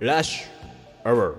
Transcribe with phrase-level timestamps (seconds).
[0.00, 1.34] ラッシュアワー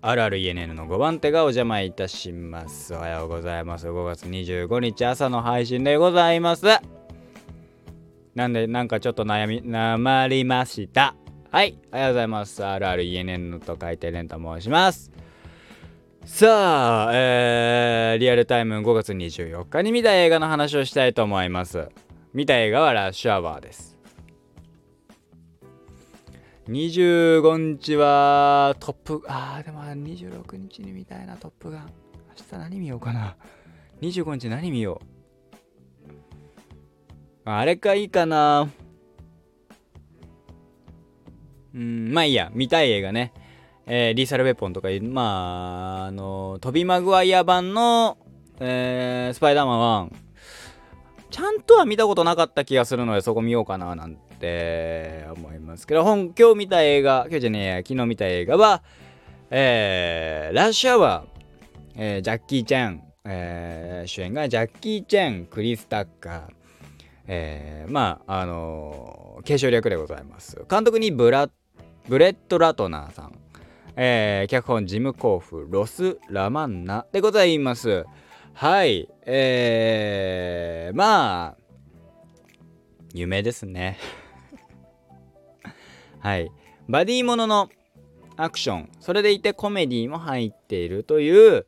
[0.00, 2.92] あるある ENN の5番手がお邪魔いたします。
[2.92, 3.86] おはようございます。
[3.86, 6.66] 5月25日朝の配信でございます。
[8.34, 11.14] なんでなんかちょっと悩みなまりました。
[11.52, 12.64] はいおはようございます。
[12.64, 15.12] あるある ENN と書いてレンと申します。
[16.24, 21.90] さあ、えー、リアルタイム5月24日に見た映画の話をしたいと思います。
[22.34, 23.91] 見た映画はラッシュアワーです。
[26.68, 31.92] 25日はトップあーでも26日に見たいなトップガン。
[32.38, 33.36] 明日何見ようかな。
[34.00, 35.12] 25日何見よう。
[37.44, 38.70] あれかいいかな。
[41.74, 43.32] うんまあいいや見たい映画ね。
[43.86, 48.16] えー、リーサル・ウェポンとかまあ、あの、トビ・マグワイア版の、
[48.60, 50.12] えー、スパイダーマン1、
[51.30, 58.82] ちゃんとは見たことなかった気がするので、そこ見ようかな、なんて思いますけど、本、今日見た映画、今日じゃねえや、昨日見た映画は、
[59.50, 61.42] えー、ラッシュアワー、
[61.94, 66.42] えー、ジャッキー・チェン、えー、主演がジャッキー・チェン、クリス・タッカー、
[67.28, 70.60] えー、まあ、あのー、継承略でございます。
[70.68, 71.48] 監督にブラ
[72.08, 73.38] ブレッド・ラトナーさん、
[73.94, 78.04] えー、脚本ジム・コーフロス・ラマンナでございます。
[78.54, 79.08] はい。
[79.24, 81.56] えー、まあ
[83.14, 83.98] 夢ですね。
[86.22, 86.50] はい。
[86.88, 87.68] バディものの
[88.36, 88.90] アクション。
[89.00, 91.66] それでいてコメディも入っているという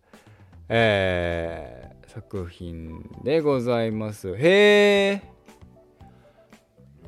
[0.69, 4.35] えー、作品でございます。
[4.35, 5.23] へえ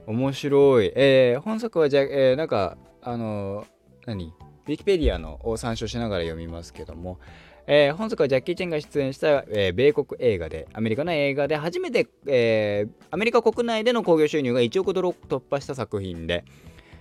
[0.07, 0.93] 面白い。
[0.95, 3.67] えー、本作はじゃえー、なんかあのー、
[4.07, 4.33] 何？
[4.67, 7.19] ウィキペディアのを参照しながら読みますけども、
[7.67, 16.45] えー、本作はジャッキー・チェンが出演した、えー、米国映画で、アメリカの映画で初めて、えー、アメリカ国内での興行収入が1億ドルを突破した作品で、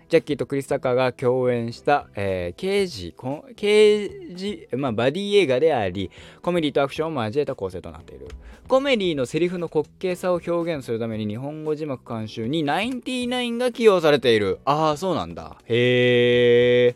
[0.08, 3.16] ジャッキーとクリス・タカーが共演した、えー、刑事、
[3.56, 8.28] 刑事、まあ、バディ映画であり、コメディとアクションを交えた構成となっている。
[8.68, 14.59] コメディのセリフの滑稽さを表現するために日本語字幕監修にナインティナインが起用されている。
[14.66, 15.57] ああ、そうなんだ。
[15.66, 16.96] へえ。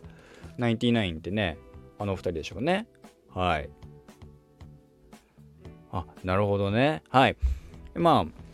[0.60, 1.58] 99ってね、
[1.98, 2.88] あの2人でしょうね。
[3.34, 3.70] はい。
[5.92, 7.02] あ、なるほどね。
[7.10, 7.38] はい。
[7.96, 8.50] まあ、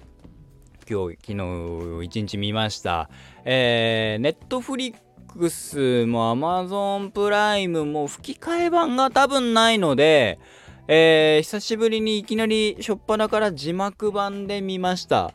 [0.89, 3.09] 今日、昨日一日見ました。
[3.45, 4.95] えー、ネットフリッ
[5.27, 10.39] クスもアマゾンプライムも吹き替え版が多分ないので、
[10.87, 15.31] えー、久しぶりにいきなり初っ端から字幕版で見ました。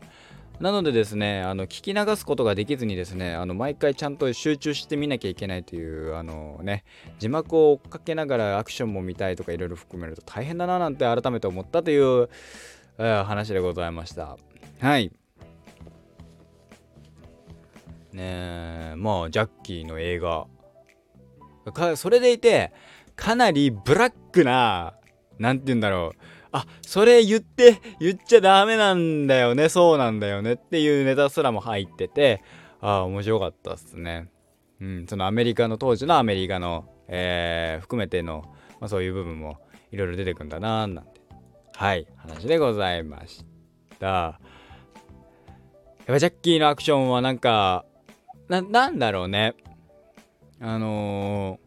[0.59, 6.85] なのでですね、あの聞き流すことができずにですね、あの毎回ちゃんと集中して見なきゃいけないという、あのね、
[7.19, 12.29] 字幕を追っかけながらアクションも見たいとかいろいろ含めると大変だななんて改めて思ったという、
[12.99, 14.37] えー、話でございました。
[14.81, 15.11] はい。
[18.13, 20.47] ねえ、まあ、ジャッキーの映画。
[21.97, 22.73] それでいて、
[23.17, 24.95] かなりブラックな、
[25.39, 26.19] なんて言うんだろう。
[26.53, 29.69] あそれ言って言っちゃダメなんだよね。
[29.69, 30.55] そうなんだよね。
[30.55, 32.43] っていうネタすらも入ってて
[32.81, 34.29] ああ面白かったっすね。
[34.81, 38.45] うんそのアメリカの当時のアメリカの、えー、含めての、
[38.81, 39.59] まあ、そういう部分も
[39.93, 41.21] いろいろ出てくんだなーなんて。
[41.77, 43.45] はい話でございまし
[43.99, 44.07] た。
[44.07, 44.39] や
[46.05, 47.85] っぱジャッキーのアクションはなんか
[48.51, 49.55] ななんだろうね。
[50.59, 51.61] あの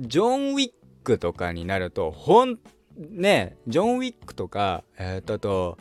[0.00, 0.72] ー、ジョン・ウィッ
[1.04, 2.58] クとかになるとほん
[2.96, 5.78] ねジョン・ウィックとかえー、っとと、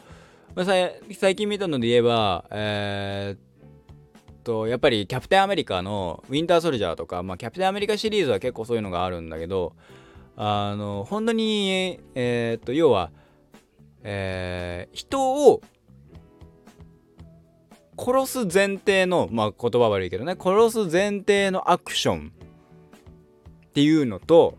[0.56, 0.66] まあ、
[1.13, 9.73] 最近見たので言えばえー、っとやっぱりキャプテンアメリカのウィンターソルジャーとか、まあ、キャプテンアメリカシリーズは結構そういうのがあるんだけど
[10.35, 13.12] あの本当にえー、っと要は
[14.03, 15.62] えー、人を
[18.03, 20.35] 殺す前提のまあ言葉悪いけどね。
[20.39, 22.31] 殺す前提のアクション
[23.67, 24.57] っていうのと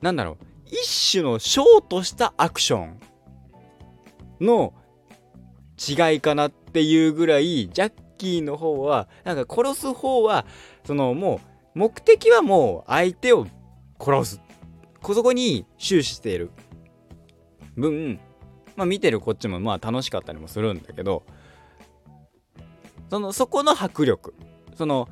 [0.00, 0.36] なんだろう。
[0.66, 3.00] 一種のショートしたアクション
[4.40, 4.72] の
[5.78, 10.44] 違いかなっていうぐらいジャッキーの方はなんか殺す方は
[10.84, 11.40] そのも
[11.74, 13.46] う目的はもう相手を
[14.00, 14.40] 殺す。
[15.02, 16.50] そこに終始している
[17.76, 18.20] 分
[18.76, 21.22] まあ見てるこっちもまあ楽しかったりもするんだけど
[23.10, 24.34] そのそこの迫力。
[24.76, 25.08] その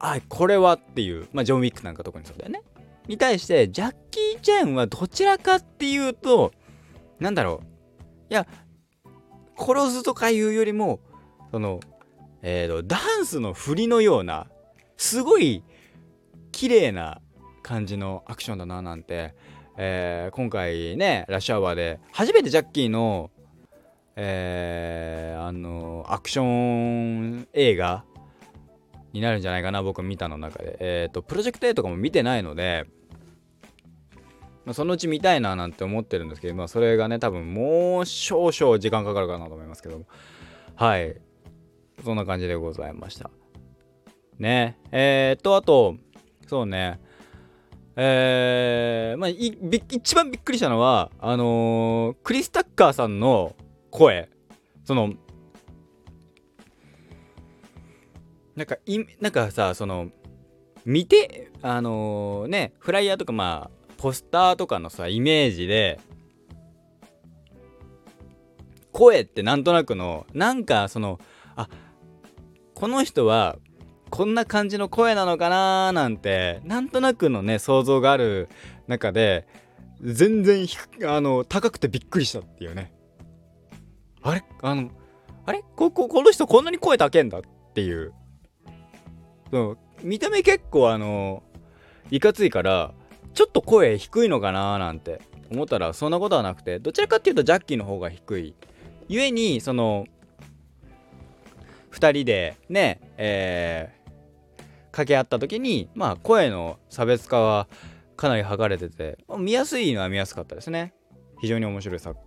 [0.00, 2.62] あこれはっていうまあジョン・ウィックなんか特にそうだよね。
[3.06, 6.52] に対してジャッキー・チェンはどちらかっていうと
[7.20, 7.66] なんだろう。
[8.30, 8.46] いや
[9.56, 11.00] 殺すとかいうよりも
[11.50, 11.80] その
[12.42, 14.46] えーと、ダンスの振りのような
[14.96, 15.64] すごい
[16.52, 17.20] 綺麗な
[17.62, 19.34] 感じのアクションだななんて、
[19.76, 23.30] えー、今回ねラッシュアワーで初めてジャッキーの、
[24.20, 28.04] えー、あのアクション映画
[29.12, 30.76] になるんじゃないかな僕見たの中で。
[30.80, 32.86] えっ、ー、とプロジェクト A とかも見てないので
[34.68, 40.00] まあ、そのうち見たいななんて思ってるんですけど、まあ、それがね多分もう少々時間かかるかなと思いますけど。
[40.00, 40.04] も
[40.76, 41.16] はい。
[42.04, 43.30] そんな感じでございました。
[44.38, 44.78] ね。
[44.92, 45.96] えー、っとあと
[46.46, 47.00] そうね。
[47.96, 53.56] えー、まあ一番びっくりしたのはあのー、クリス・タッカーさんの
[53.90, 54.28] 声。
[54.84, 55.14] その
[58.56, 60.10] なんかいなんかさその
[60.84, 66.00] 見てあのー、ねフライヤーとかまあポスターとかのさイメージで
[68.90, 71.20] 声ってなんとなくのなんかその
[71.54, 71.68] あ
[72.74, 73.58] この人は
[74.10, 78.48] こんな感じの声なのかなーなんてなんとなくのね想像がある
[78.88, 79.46] 中で
[80.02, 80.66] 全然
[81.06, 82.97] あの高くてびっくりしたっていうね。
[84.22, 84.44] あれ？
[84.62, 84.90] あの
[85.46, 85.64] あれ？
[85.76, 87.42] こここの人こんなに声高えんだっ
[87.74, 88.12] ていう。
[89.50, 91.42] そう見た目結構あの
[92.10, 92.92] いかついから
[93.34, 95.20] ちょっと声低いのかななんて
[95.50, 98.54] 思ったらそんなことはなくてどちらかっていうとジャッキーの方が低い。
[99.08, 100.06] ゆえにその
[101.92, 107.68] 2人でねえー、掛け合った時にまあ声の差別化は
[108.16, 110.92] かなり図れてて見やすいのは見やすかったですね。
[111.40, 112.18] 非常に面白い作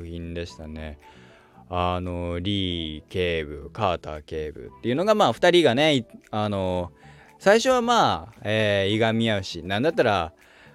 [0.00, 0.98] 品でしたね
[1.68, 6.92] あのリー警部カーター警部っていうのがまあ2人がねあの
[7.42, 10.32] 最初はまあ、えー、いがみ合うし、なんだったら、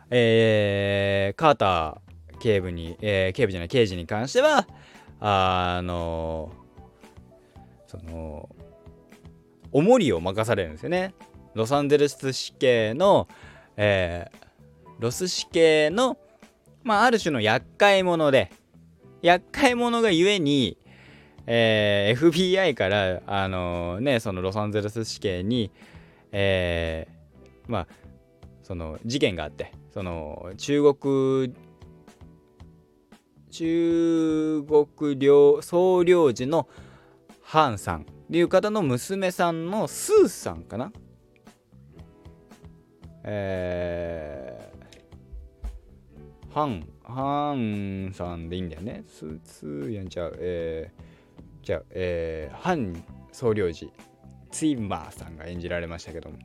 [0.09, 4.67] えー、カーター警部に、えー、警部じゃない、刑事に関しては、
[5.21, 6.51] あの
[7.87, 8.49] その、
[9.71, 11.13] おもりを任されるんですよね。
[11.53, 13.29] ロサンゼルス市警の、
[13.77, 14.37] えー、
[14.99, 16.17] ロス市警の、
[16.83, 18.51] まあ、ある種の厄介者で、
[19.21, 20.77] 厄介者がゆえに、
[21.45, 25.71] えー、FBI から、あのー、ね、そのロサンゼルス市警に、
[26.31, 27.87] えー、まあ
[28.63, 31.55] その事件があってその中国
[33.49, 36.67] 中国領総領事の
[37.41, 40.91] ハンさんっていう方の娘さんのスーさんかな？
[43.23, 49.03] えー、ハン、ハンさんでいいんだよね。
[49.07, 50.35] スーツーやんちゃう。
[50.39, 53.91] えー、じゃあ、えー、ハン総領事
[54.51, 56.37] ツインバーさんが演じられましたけども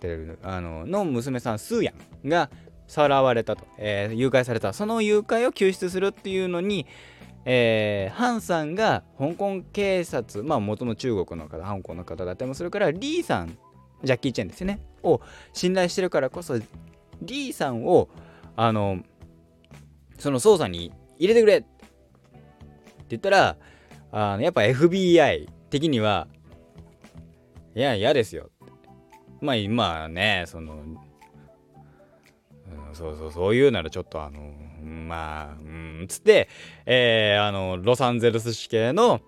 [0.00, 1.92] テレビあのの娘さんスーヤ
[2.24, 2.50] ンが
[2.86, 6.86] さらわれたと、えー、誘拐されたその誘拐を救出するっていうのに、
[7.44, 13.58] えー、ハンさんが香港警察まあ元の中国の方香港の方だったりもするからリーさん
[14.04, 15.20] ジャッキー・チェンですよねを
[15.52, 16.58] 信頼してるからこそ
[17.22, 18.08] リーさんを
[18.54, 19.00] あの
[20.18, 21.68] その捜査に入れてくれって
[23.10, 23.56] 言ったら
[24.12, 26.26] あのやっぱ FBI 的には
[27.76, 28.50] いや、嫌ですよ。
[29.42, 30.98] まあ今ね、その、うん、
[32.94, 34.40] そうそう、そういうならちょっとあの、
[34.82, 36.48] まあ、うん、つって、
[36.86, 39.20] えー、あの、ロサンゼルス市警の、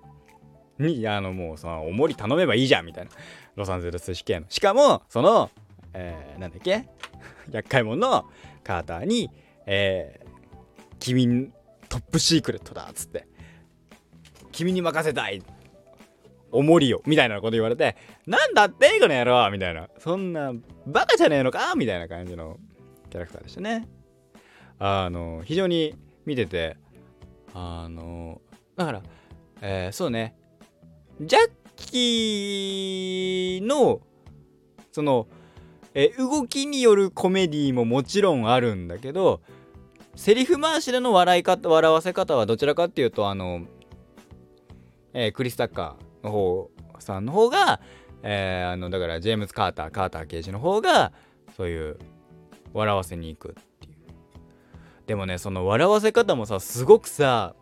[0.79, 3.11] に、あの、もう、その、おもり頼めばいいじゃん、みたいな。
[3.57, 4.47] ロサンゼルス市警の。
[4.49, 5.51] しかも、その、
[5.93, 6.89] えー、なんだっけ？
[7.53, 8.25] 厄介者の
[8.65, 9.31] カーターに、
[9.67, 10.28] えー、
[10.99, 11.53] 君、
[11.89, 13.27] トップシークレットだ、っつって。
[14.53, 15.43] 君に任せたい
[16.51, 17.97] おもりよみたいなこと言われて
[18.27, 19.89] なんだってこの野郎みたいな。
[19.99, 20.53] そんな
[20.87, 22.59] バカじゃねえのかみたいな感じの
[23.11, 23.87] キャラクターでしたね。
[24.79, 25.95] あの非常に
[26.25, 26.77] 見てて
[27.55, 28.41] あの
[28.77, 29.03] だから、
[29.61, 30.35] えー、そうね。
[31.21, 34.01] ジャッキーの
[34.93, 35.29] その
[35.95, 39.41] え動きによるコメディももちろんあるんだけど
[40.19, 43.63] セリフ回しでの笑い方笑わせ方はどちらかっていうとあの、
[45.15, 47.81] えー、クリス・タッカーの方さんの方が、
[48.25, 51.13] えー、あのだからジェームズ・カーターカーター刑事の方が
[51.57, 51.99] そういう
[52.73, 53.95] 笑わせに行くっていう。
[55.07, 57.55] でもねその笑わせ方もさすごくさ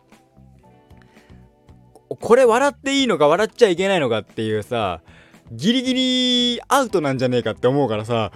[2.09, 5.03] これ笑っていいのか笑っちゃいけないのかっていうさ
[5.53, 5.93] ギリギ
[6.57, 8.33] リアウトなんじゃねえかって思うからさ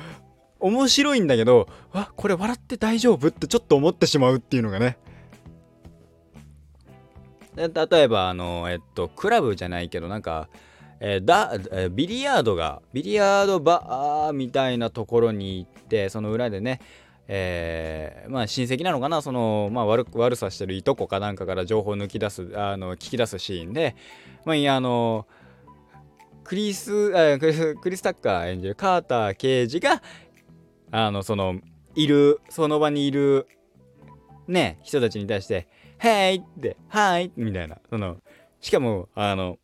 [0.61, 3.29] 面白いんだけどわこれ笑って大丈夫？
[3.29, 4.99] ってちょっと思ってしまうっていうのがね。
[7.57, 10.49] 例えばあのえっとクラブじゃないけどなんか
[11.01, 16.81] えー、だ、えー、ビリヤードがビリヤードバーみたいなところに行ってその裏でね
[17.27, 19.23] えー、まあ親戚なのかな？
[19.23, 23.95] その、まあ悪、悪さしてるいとこかなんかから情報抜き出すあの聞き出すシーンで、
[24.45, 25.27] まあ、いやあの
[26.45, 27.13] クリス
[27.79, 30.03] クリス・タッカー演じるカーター刑事が
[30.93, 31.61] あのその
[31.95, 33.47] いるその場にいる
[34.49, 35.69] ね人たちに対して
[35.99, 38.17] 「ヘイ!」って「はい!」みたいなその
[38.61, 39.59] しかもあの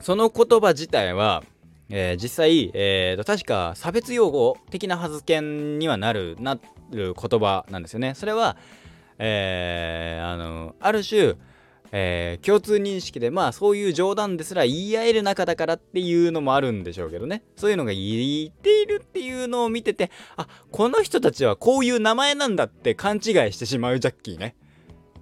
[0.00, 1.42] その言葉自体は、
[1.88, 6.58] えー、実際、えーと、確か差別用語的な発言にはなるな
[6.90, 8.12] る言葉なんですよね。
[8.14, 8.58] それは、
[9.18, 11.36] えー、あのある種
[11.96, 23.22] えー、共通認識でまあそういう冗談ですら言い合える仲だからっていうのもあるんでしょうけどねそういうのが言っているっていうのを見ててあこの人たちはこういう名前なんだって勘違い
[23.52, 24.56] してしまうジャッキーね。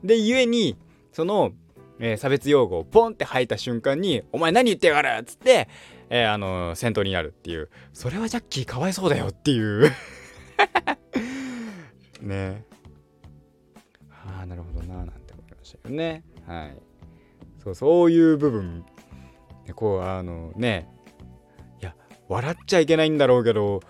[0.02, 0.78] で故に
[1.12, 1.52] その、
[1.98, 5.68] えー、差別用語をポンって吐いた瞬間に「お前何言ってやがる!」っつって、
[6.08, 9.92] えー、あの戦闘になるっていうそれはジャッキーかわいそうだよっていう
[12.22, 12.64] ね
[14.10, 16.31] ああなるほどななんて思いましたよね。
[16.46, 16.76] はい。
[17.62, 18.84] そう、そういう部分。
[19.74, 20.88] こう、あのね、
[21.80, 21.94] いや、
[22.28, 23.80] 笑っちゃいけないんだろうけど、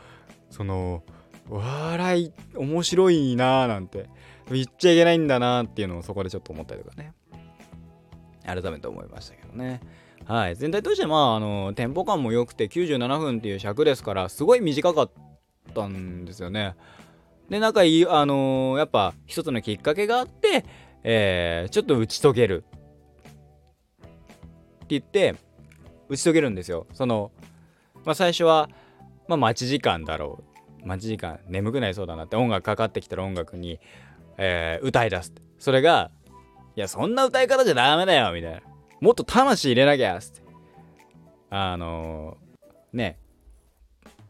[0.51, 1.03] その、
[1.49, 4.09] 笑い、面白いなーなんて、
[4.51, 7.15] 言っちゃいけないんだなーっていうのをそこでちょっと思ったりとかね。
[8.45, 9.81] 改めて思いましたけどね。
[10.25, 10.57] はい。
[10.57, 15.11] 全体として、まあ、あの、テンポ感も良くて97分っていう尺ですから、すごい短かっ
[15.75, 16.77] たんですよね。
[17.49, 20.65] で、なんか、あのー、やっぱ一つのきっかけがあって、
[21.05, 22.65] えー、ちょっと打ち解ける。
[24.85, 25.35] って言って
[26.09, 26.87] 打ち解けるんですよ。
[26.93, 27.33] その
[28.05, 28.69] まあ最初は
[29.29, 30.43] まあ待ち時間だろ
[30.83, 30.87] う。
[30.87, 33.79] 待ち時間眠くなりそうだなって音楽かかってきたら音楽に、
[34.37, 36.11] えー、歌い出すそれが
[36.75, 38.61] いやそんな歌い方じゃダメだよみたいな。
[39.01, 40.43] もっと魂入れなきゃっつって。
[41.51, 43.19] あのー、ね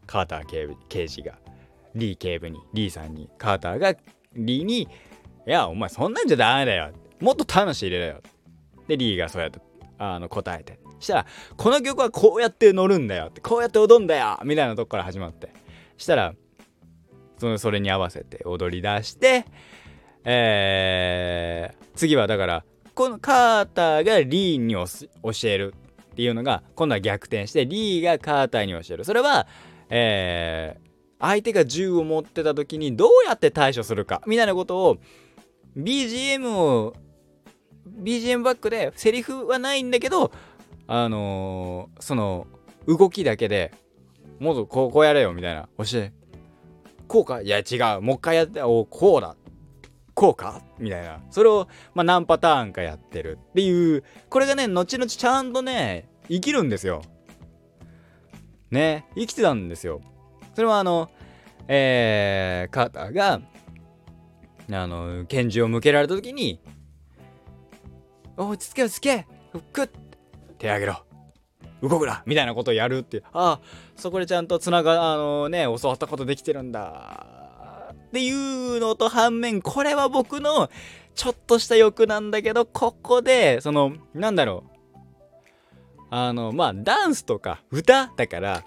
[0.05, 1.37] カーター警刑事が
[1.95, 3.95] リー警部にリーさんにカーターが
[4.35, 4.89] リーに
[5.45, 6.91] いや、お前そんなんじゃダメだよ。
[7.19, 8.21] もっと魂入れろよ。
[8.87, 9.59] で、リーがそうやって
[9.97, 10.79] あの答えて。
[10.99, 11.25] したら、
[11.57, 15.49] この曲はこうやって乗るんだよ、こうやって踊んだよみたいなとこから始まって。
[15.97, 16.33] したら、
[17.37, 19.45] そのそれに合わせて踊り出して、
[20.23, 24.87] えー、次はだから、このカーターがリーに教
[25.43, 25.73] える
[26.13, 29.03] っていうのが、今度は逆転して、リーがカーターに教える。
[29.03, 29.47] それは、
[29.89, 34.97] えー、相手が銃を持ってた時にどうやって対処するかみたいなことを
[35.77, 36.93] BGM を
[37.87, 40.31] BGM バックでセリフはないんだけど
[40.87, 42.47] あのー、その
[42.87, 43.73] 動きだけで
[44.39, 46.13] もっとこうこやれよみたいな教え
[47.07, 47.41] こうか？
[47.41, 48.01] いや違う。
[48.01, 49.35] もう一回やっておこうだ。
[50.15, 50.61] こうか？
[50.79, 51.21] みたいな。
[51.29, 54.03] それを、まあ、何パターンかやってるっていう。
[54.29, 57.03] これがね後々ちゃんとね生きるんですよ。
[58.71, 60.01] ね生きてたんですよ。
[60.55, 61.11] それはあの
[61.67, 63.41] えー、カーターが
[64.71, 66.59] あの拳銃を向けられた時に
[68.37, 69.27] 「落ち着け落ち着け
[69.71, 69.89] くっ
[70.57, 71.03] 手上げろ
[71.81, 73.59] 動くな!」みたいなことをやるっていうああ
[73.95, 80.69] そこでちゃんとつながあのね教わったことできてるんだっていうのと反面これは僕の
[81.15, 84.73] ちょっとした欲なんだけどここでそのなんだろう
[86.09, 88.63] あのまあダンスとか歌だから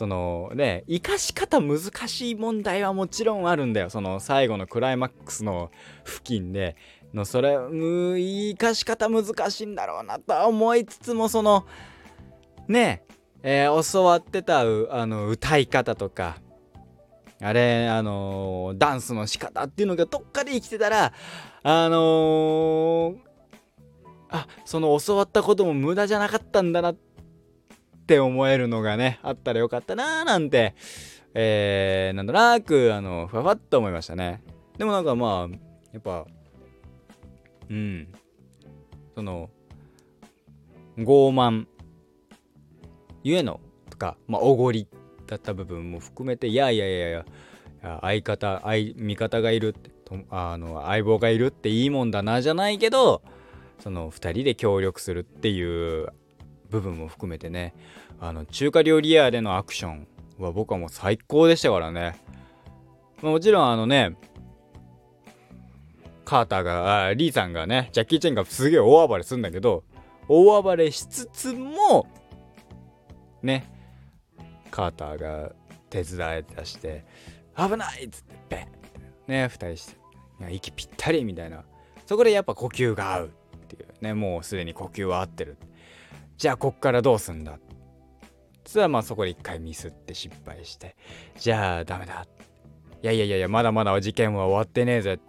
[0.00, 1.78] そのね生かし方難
[2.08, 3.90] しい問題はもちろんあるんだよ。
[3.90, 5.70] その最後のクライマックスの
[6.06, 6.74] 付近で。
[7.12, 11.66] のそれ生かし方難しいんだろうなと思いつつもその
[12.68, 13.02] ね
[13.42, 16.38] えー、教わってたあの歌い方とか。
[17.42, 21.12] あれあのー、ダンスの仕方っていうのがどっかで生きてたら
[21.62, 23.16] あのー、
[24.30, 27.09] あその教わったことも無駄じゃなかったんだなって
[28.10, 30.74] って思えるのがね、あったらよかったなーなんて、
[31.32, 34.42] えー、なんとなく、あの、ふわふわっと思いましたね。
[34.78, 35.56] でもなんかまあ、
[35.92, 36.26] やっぱ、
[37.68, 38.08] うん、
[39.14, 39.48] その、
[40.98, 41.66] 傲慢
[43.22, 44.88] ゆえの、とか、まあ、おごり
[45.28, 47.24] だった部分も含めて、いやいやいやいや、
[48.00, 49.92] 相方、相、味方がいるって、
[50.30, 53.22] あの、相棒がいるっていいもんだな、じゃないけど、
[53.78, 56.08] その2人で協力するっていう
[56.70, 57.74] 部分も含めてね。
[58.20, 60.06] あの中華料理屋でのアクション
[60.38, 62.16] は僕はもう最高でしたからね、
[63.22, 64.16] もちろんあのね
[66.24, 69.84] カーターがあリーさんがねジャッキー・チェンがすげえ大暴れするんだけど
[70.28, 72.06] 大暴れしつつも
[73.42, 73.70] ね
[74.70, 75.52] カーターが
[75.90, 77.04] 手伝え出して
[77.56, 78.68] 「危ない!」っつってベン
[79.26, 79.96] ね2人して
[80.50, 81.64] 息ぴったりみたいな。
[82.06, 83.30] そこでやっぱ呼吸が合うっ
[83.68, 85.56] ていうねもうすでに呼吸は合ってる。
[86.40, 87.58] じゃあこっからどうすんだ？
[88.64, 90.96] つはまあそこで一回ミスって失敗して。
[91.36, 92.26] じゃあダメだ。
[93.02, 95.20] いやいやいやいやまだまだ事件は終わってねえぜ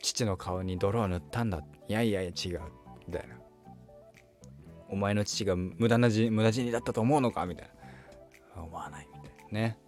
[0.00, 1.64] 父の顔に泥を塗ったんだ。
[1.88, 2.60] いやいやいや違う。
[3.08, 3.34] みたいな。
[4.88, 7.44] お前の父が無駄なじ無駄死にだったと思うのか？
[7.46, 7.70] みたい
[8.54, 8.62] な。
[8.62, 9.78] 思わないみたいなね。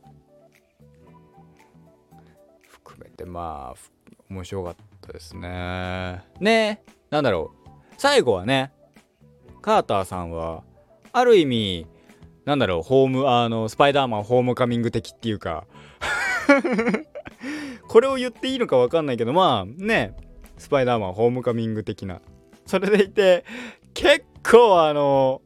[2.67, 3.81] 含めてまあ
[4.29, 6.25] 面白かったですね。
[6.41, 7.69] ねえなんだろう。
[7.97, 8.73] 最後はね
[9.65, 10.63] カーターさんは
[11.15, 11.87] ある意味
[12.45, 15.65] なんだろうホームあのスパイダーマンホームカミング的っていうか
[17.89, 20.15] これを言っていいのか分かんないけどまあね
[20.59, 22.21] スパイダーマンホームカミング的な。
[22.67, 23.47] それでいて
[23.95, 25.41] 結構あの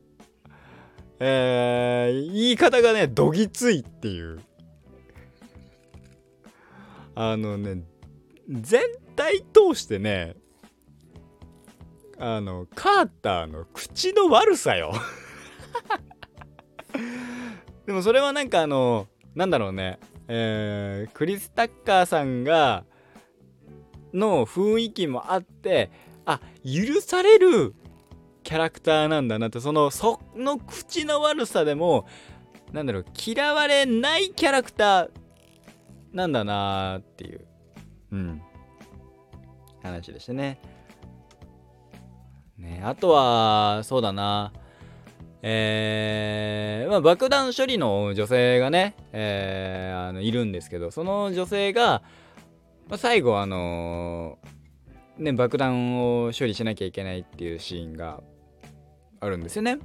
[1.21, 4.41] えー、言い方がねどぎついっていう。
[7.15, 7.85] あのね
[8.51, 8.83] 全
[9.15, 10.35] 体通してね
[12.19, 14.93] あのカーターの口の悪さよ。
[17.87, 19.99] でもそれはなんかあのなんだろうね。
[20.27, 22.85] えー、クリス・タッカーさんが
[24.13, 25.91] の雰囲気もあって
[26.27, 27.75] あ許される
[28.43, 29.61] キャラクターなんだなって。
[29.61, 32.07] そのその口の悪さでも
[32.73, 35.11] なんだろう嫌われないキャラクター
[36.13, 37.47] なんだなっていう
[38.13, 38.43] うん。
[39.83, 40.61] 話でしたね。
[42.59, 44.53] ねあとはそうだな
[45.41, 52.03] えー、まあ、爆弾処理の女性がね、えー、あのいるんですけどその女性が、
[52.89, 58.21] まあ、最後あのー、ね爆弾を処理しなきゃいけないっていうシーンが
[59.21, 59.79] あるんですよね。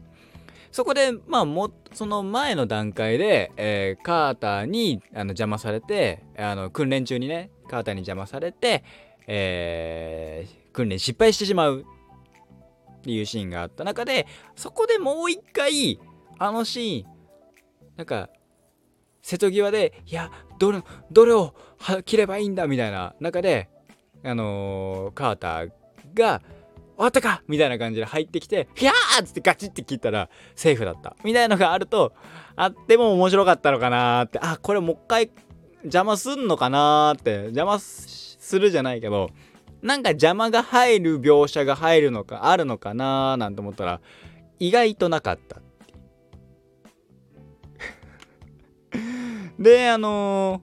[0.72, 8.84] そこでまあもその前の段階で、えー、カーターにあの邪魔されてあの訓練中にねカーターに邪魔されて、
[9.28, 11.86] えー、訓練失敗してしまう
[13.04, 16.00] っていうシーンがあった中でそこでもう一回
[16.40, 17.06] あのシーン
[17.98, 18.30] なんか
[19.22, 20.82] 瀬戸際でいやどれ
[21.12, 21.54] どれを
[22.06, 23.70] 切ればいいんだみたいな中で
[24.24, 25.72] あのー、カーター
[26.14, 26.42] が
[26.96, 31.16] 終わったかみたいな感じで入ってきて、ひゃーっつってガチって切ったらセーフだった。
[31.24, 32.14] みたいのがあると、
[32.56, 35.32] あっても面白かったのかなーって、あ、これもう一回
[35.84, 39.30] 邪魔すんのかなーって、邪魔するじゃないけど、
[39.84, 44.00] なんか邪魔が入る描写が入るのかあるのかななんて思ったら
[44.58, 45.62] 意外となかった。
[49.60, 50.62] であの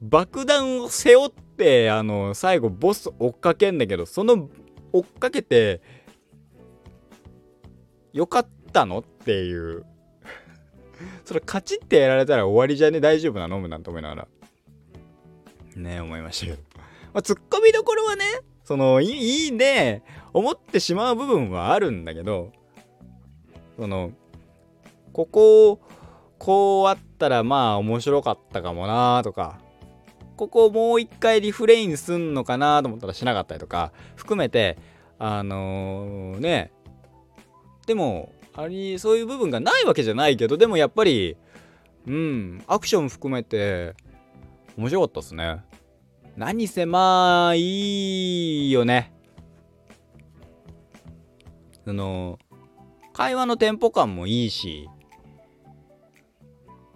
[0.00, 4.48] ー、爆弾を背負ってあのー、最後ボス追っかけんだけどその
[4.92, 5.80] 追っかけて
[8.12, 9.84] よかったのっていう。
[11.24, 13.00] それカチッてやられたら終わりじゃね？
[13.00, 13.66] 大丈夫なの？
[13.66, 14.28] なんて思いながら。
[15.74, 16.58] ね思いましたけど、
[17.12, 18.24] まあ、ツッコミどころはね
[18.64, 22.52] そのいいね思ってしまう部分はあるんだけど
[23.76, 24.12] その
[25.12, 25.80] ここを
[26.38, 29.58] こうあったらまあ面白かったかもなとか
[30.36, 34.78] ここをもう一回リフレインすんのかなと思ったらしなかったりとか含めて
[35.18, 36.72] あのー、ね
[37.86, 41.36] でもありそういう部分がないわけじゃないけどでもやっぱり
[42.06, 43.94] うんアクション含めて
[44.76, 45.62] 面白かったっすね。
[46.36, 49.12] 何せまあいいよね。
[51.84, 52.38] その
[53.12, 54.88] 会話のテンポ感もいいし。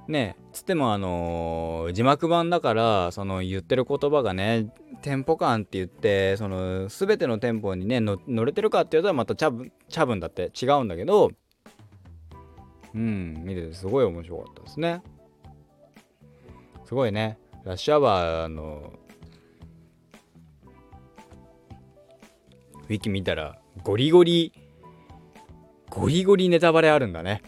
[0.09, 4.73] ねつってもあのー、字幕版だからその言ってる言葉がね
[5.03, 11.33] テンポ感って言ってその全てのテンポにね乗れてるかっていうとまた茶分茶分だって違うんだけど
[12.95, 15.03] うん見ててすごい面白かったですね。
[16.85, 17.37] すごいね。
[17.65, 18.93] ラッシュアワーの
[22.87, 24.53] ウィキ見たらゴリゴリ
[25.91, 27.43] ゴリゴリネタバレあるんだね。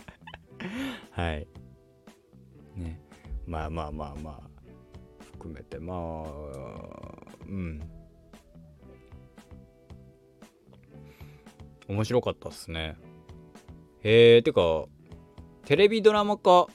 [1.10, 1.46] はい。
[2.76, 3.00] ね。
[3.46, 4.56] まあまあまあまあ。
[5.32, 6.26] 含めてまあ
[7.46, 7.80] うん。
[11.88, 12.96] 面白かったっすね。
[14.00, 14.86] へえてか
[15.64, 16.66] テレビドラマ化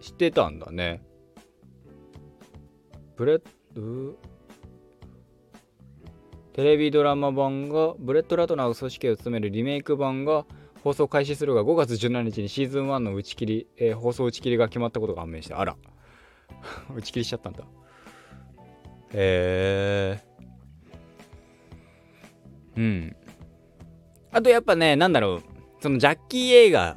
[0.00, 1.02] してたんだね。
[3.16, 3.42] ブレッ
[3.74, 4.16] ド
[6.56, 10.46] テレビドラマ版がブレット・ラトナーが総指揮を務めるリメイク版が
[10.82, 15.76] 放送開始するが5月17日にシーズン1の打ち切り、えー、放送打ち切りが決まったことが判明してあら。
[16.96, 17.62] 打ち切りしちゃったんだ。
[19.12, 20.24] へえ
[22.76, 23.16] うん。
[24.32, 25.42] あとやっぱねなんだろう。
[25.80, 26.96] そのジャッキー映画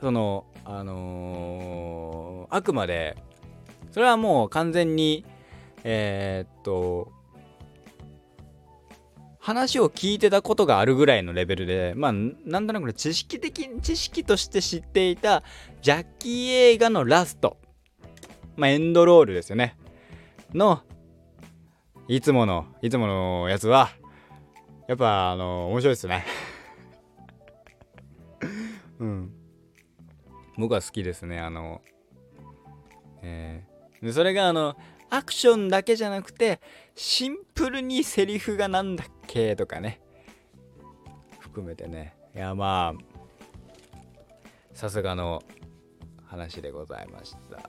[0.00, 3.16] そのあのー、あくまで
[3.90, 5.24] それはもう完全に
[5.82, 7.10] えー、っと
[9.42, 15.42] 話を聞いてたことがあるぐらいのレベルで、まあ、なんとなく知識的、知識として知っていた
[15.82, 17.56] ジャッキー映画のラスト、
[18.54, 19.76] まあ、エンドロールですよね。
[20.54, 20.82] の、
[22.06, 23.90] いつもの、いつものやつは、
[24.86, 26.24] やっぱ、あの、面白いですね。
[29.00, 29.32] うん。
[30.56, 31.82] 僕は好きですね、あの、
[33.22, 34.76] えー、でそれがあの、
[35.10, 36.60] アクションだけじゃなくて
[36.94, 40.00] シンプルにセリフがなんだっけとかね。
[41.38, 42.14] 含めてね。
[42.34, 43.12] いやまあ
[44.74, 45.42] さすがの
[46.24, 47.60] 話でございました。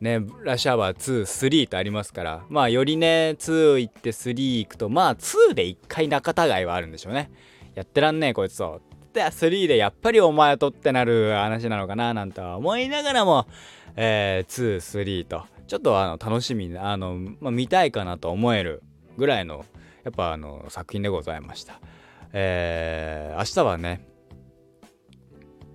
[0.00, 2.44] ねラッシュアワー23とありますから。
[2.48, 7.30] まあよりね2行って3行くとまあ2で1回仲違いはあるんでしょうね。
[7.74, 8.80] やってらんねえこいつと。
[9.12, 13.46] で3でやっぱりお前とってなる話なのかななんて思いながらも、
[13.96, 18.82] えー、23とちょっとあの楽しみあの、まあ、見たいかなと思える
[19.16, 19.64] ぐらいの
[20.02, 21.80] やっぱあの作品でございました
[22.32, 24.06] えー、明日はね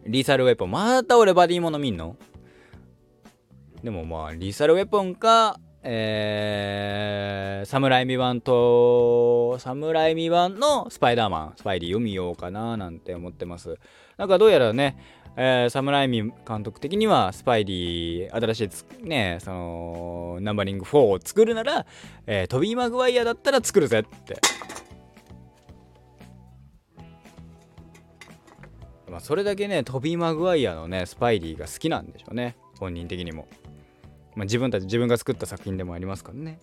[0.06, 2.17] リーサルウェポンまた俺バディもの見んの？
[3.84, 13.77] でもまあリーサルウェポンかえー、サムライミ版と、サムライミ版のスパイダーマン、スパイディを見ようかななんて思ってます。
[14.15, 14.97] なんかどうやらね、
[15.36, 18.69] えー、サムライミ監督的にはスパイディ新し
[19.02, 21.86] いねそのナンバリング4を作るなら、
[22.28, 24.39] えー、トビー・マグワイアだったら作るぜって。
[29.10, 32.56] まあそれだけねトビー・マグワイアのねスパイディが好きなんでしょうね。
[32.80, 33.48] 本人的にも。
[34.36, 36.60] まあ、自分たち自分が作った作品でもありますからね。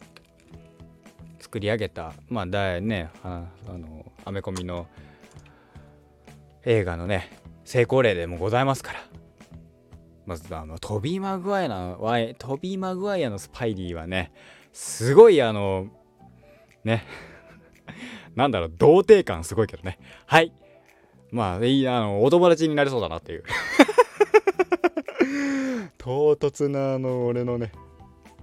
[1.39, 4.87] 作り上げたまあだねああのアメコミの
[6.65, 7.40] 映画のね
[7.71, 8.99] 成功例でもございますから。
[10.27, 14.33] まずあのトビー・マグワイアのトビー・マグワイアのスパイリーはね
[14.73, 15.87] すごいあの
[16.83, 17.05] ね
[18.35, 20.01] なんだろう童貞感すごいけどね。
[20.27, 20.53] はい。
[21.31, 23.45] まあいいあのお友達になれそうだなっていう。
[25.97, 27.71] 唐突なあの俺のね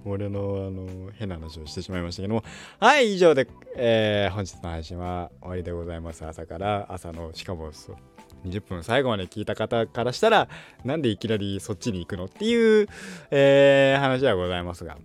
[0.06, 2.44] 俺のあの変な話をしてしまいましたけども。
[2.80, 6.24] はい以上で、えー、本日の配信は終わりでございます。
[6.24, 7.96] 朝から朝のしかもそう
[8.44, 10.48] 20分最後まで聞いた方からしたら
[10.84, 12.88] なんでいきなりそっちに行くのっていう、
[13.30, 14.96] えー、話はございますが、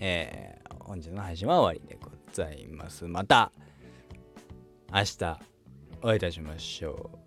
[0.00, 3.52] えー、本日の配信は終わりでございますまた
[4.92, 5.38] 明日
[6.02, 7.18] お会いいたしましょう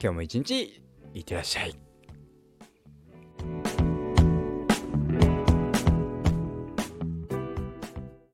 [0.00, 0.82] 今日も一日
[1.14, 1.74] いってらっしゃい